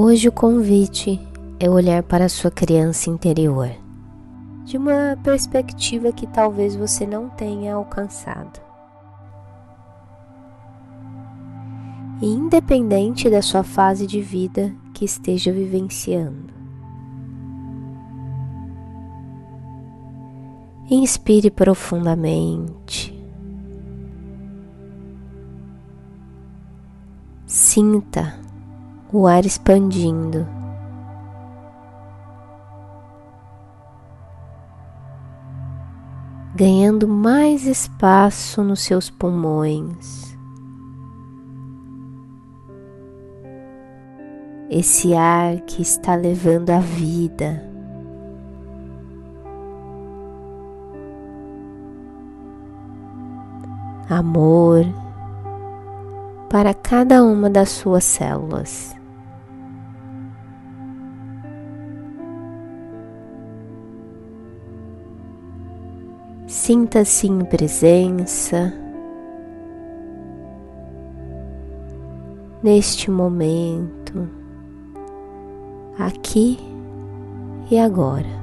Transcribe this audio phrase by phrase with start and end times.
[0.00, 1.20] Hoje o convite
[1.58, 3.68] é olhar para a sua criança interior
[4.64, 8.60] de uma perspectiva que talvez você não tenha alcançado.
[12.22, 16.54] Independente da sua fase de vida que esteja vivenciando.
[20.88, 23.12] Inspire profundamente.
[27.44, 28.46] Sinta
[29.12, 30.46] o ar expandindo.
[36.54, 40.36] Ganhando mais espaço nos seus pulmões.
[44.68, 47.64] Esse ar que está levando a vida.
[54.10, 54.84] Amor
[56.48, 58.96] para cada uma das suas células.
[66.46, 68.72] Sinta-se em presença
[72.62, 74.28] neste momento,
[75.98, 76.58] aqui
[77.70, 78.37] e agora.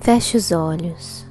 [0.00, 1.26] Feche os olhos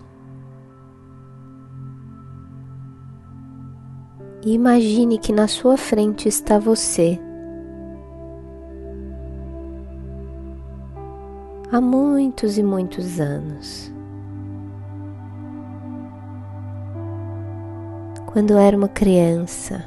[4.45, 7.19] e imagine que na sua frente está você.
[11.71, 13.91] há muitos e muitos anos.
[18.25, 19.85] Quando era uma criança,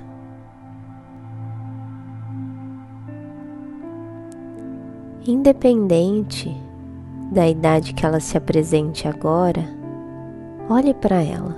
[5.26, 6.56] independente
[7.32, 9.64] da idade que ela se apresente agora,
[10.68, 11.56] olhe para ela.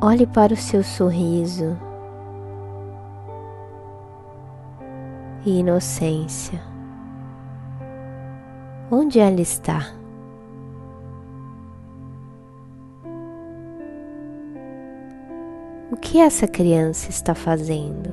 [0.00, 1.76] Olhe para o seu sorriso.
[5.46, 6.60] e inocência.
[8.90, 10.03] Onde ela está?
[15.94, 18.12] O que essa criança está fazendo?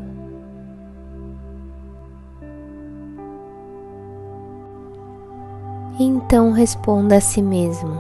[6.00, 8.00] Então responda a si mesmo.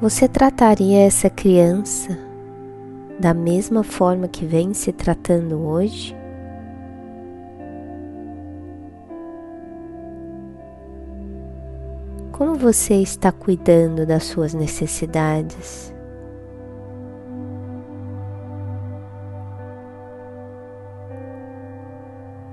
[0.00, 2.16] Você trataria essa criança
[3.18, 6.16] da mesma forma que vem se tratando hoje?
[12.36, 15.94] Como você está cuidando das suas necessidades?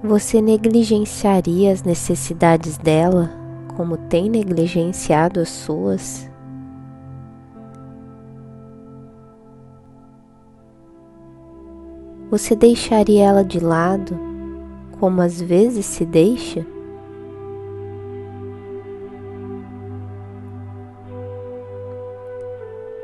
[0.04, 3.32] Você negligenciaria as necessidades dela
[3.76, 6.30] como tem negligenciado as suas?
[12.30, 14.16] Você deixaria ela de lado,
[15.00, 16.71] como às vezes se deixa?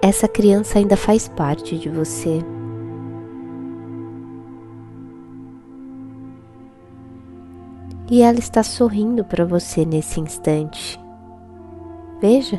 [0.07, 2.39] Essa criança ainda faz parte de você.
[8.09, 10.97] E ela está sorrindo para você nesse instante.
[12.21, 12.57] Veja.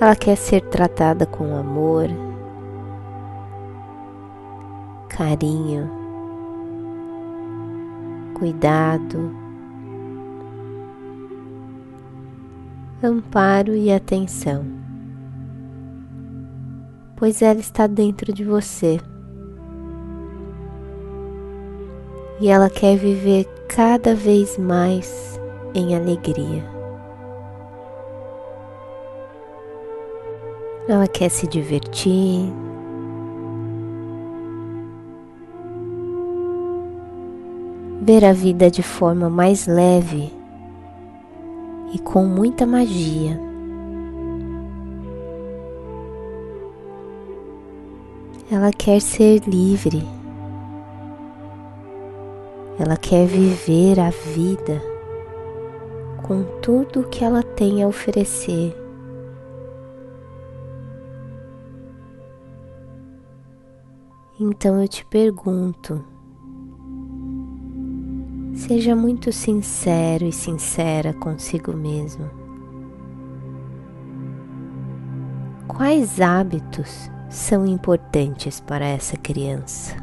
[0.00, 2.06] Ela quer ser tratada com amor,
[5.08, 5.90] carinho,
[8.34, 9.41] cuidado,
[13.02, 14.64] amparo e atenção,
[17.16, 19.00] pois ela está dentro de você
[22.40, 25.40] e ela quer viver cada vez mais
[25.74, 26.64] em alegria.
[30.88, 32.52] Ela quer se divertir.
[38.00, 40.41] Ver a vida de forma mais leve
[41.92, 43.38] e com muita magia.
[48.50, 50.02] Ela quer ser livre.
[52.78, 54.82] Ela quer viver a vida
[56.22, 58.76] com tudo o que ela tem a oferecer.
[64.40, 66.04] Então eu te pergunto,
[68.54, 72.30] Seja muito sincero e sincera consigo mesmo.
[75.66, 79.96] Quais hábitos são importantes para essa criança?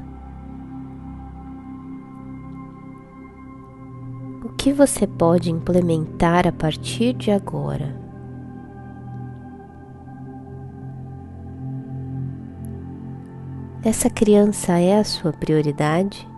[4.43, 7.95] O que você pode implementar a partir de agora?
[13.83, 16.28] Essa criança é a sua prioridade?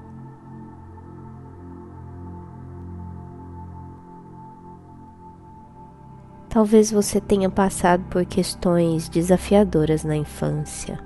[6.52, 11.00] Talvez você tenha passado por questões desafiadoras na infância.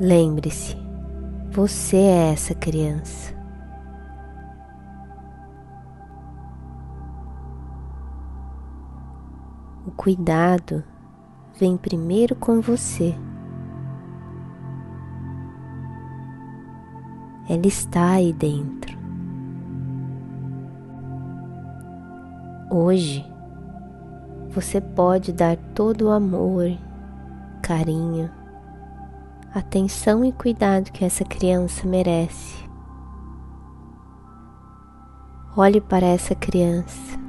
[0.00, 0.74] Lembre-se,
[1.50, 3.34] você é essa criança.
[9.86, 10.82] O cuidado
[11.60, 13.14] vem primeiro com você.
[17.48, 18.96] Ela está aí dentro.
[22.70, 23.24] Hoje
[24.50, 26.76] você pode dar todo o amor,
[27.62, 28.30] carinho,
[29.54, 32.64] atenção e cuidado que essa criança merece.
[35.56, 37.24] Olhe para essa criança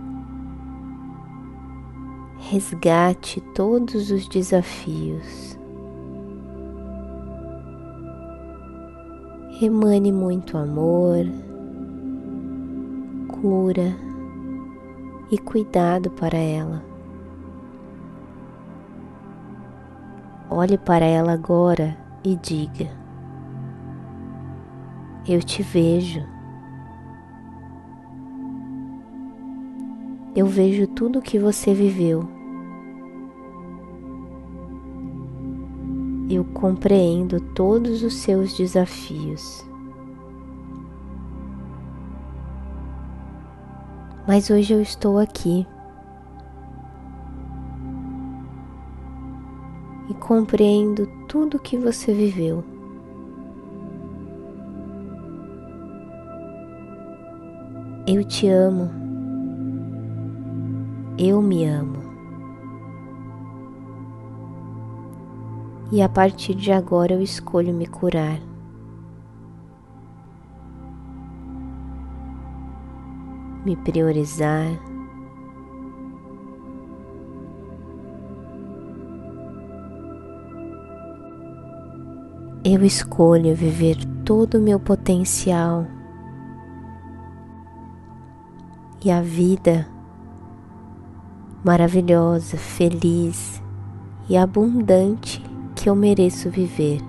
[2.50, 5.55] resgate todos os desafios.
[9.62, 11.25] Emane muito amor,
[13.30, 13.96] cura
[15.31, 16.84] e cuidado para ela.
[20.50, 22.92] Olhe para ela agora e diga:
[25.25, 26.22] Eu te vejo.
[30.36, 32.35] Eu vejo tudo o que você viveu.
[36.36, 39.66] Eu compreendo todos os seus desafios.
[44.28, 45.66] Mas hoje eu estou aqui
[50.10, 52.64] e compreendo tudo que você viveu.
[58.08, 58.92] Eu te amo.
[61.18, 62.05] Eu me amo.
[65.92, 68.40] E a partir de agora eu escolho me curar.
[73.64, 74.68] Me priorizar.
[82.64, 85.86] Eu escolho viver todo o meu potencial
[89.04, 89.88] e a vida
[91.64, 93.62] maravilhosa, feliz
[94.28, 95.55] e abundante
[95.86, 97.00] que eu mereço viver.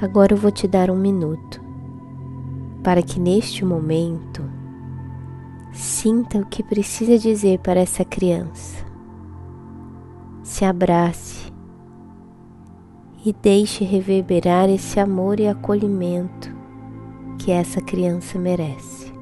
[0.00, 1.60] Agora eu vou te dar um minuto
[2.84, 4.44] para que neste momento
[5.72, 8.86] sinta o que precisa dizer para essa criança.
[10.44, 11.52] Se abrace
[13.26, 16.56] e deixe reverberar esse amor e acolhimento
[17.40, 19.17] que essa criança merece.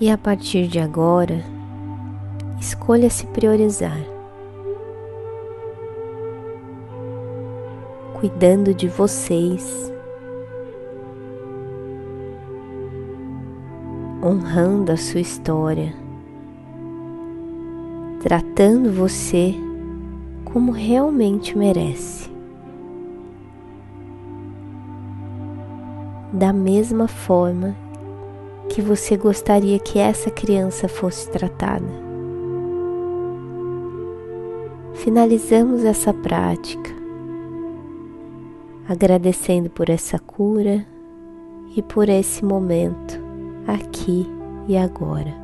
[0.00, 1.44] E a partir de agora,
[2.60, 3.98] escolha se priorizar,
[8.20, 9.92] cuidando de vocês,
[14.22, 15.92] honrando a sua história,
[18.22, 19.52] tratando você
[20.44, 22.30] como realmente merece.
[26.32, 27.87] Da mesma forma
[28.68, 32.08] que você gostaria que essa criança fosse tratada.
[34.94, 36.98] Finalizamos essa prática
[38.88, 40.84] agradecendo por essa cura
[41.76, 43.20] e por esse momento
[43.66, 44.26] aqui
[44.66, 45.34] e agora.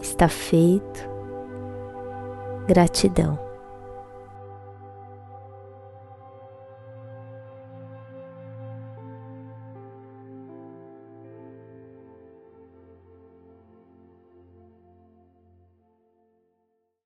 [0.00, 1.08] Está feito.
[2.66, 3.47] Gratidão.